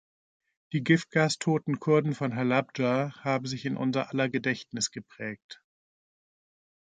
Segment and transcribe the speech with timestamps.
[0.73, 5.61] Die giftgastoten Kurden von Hallabja haben sich in unser aller Gedächtnis geprägt.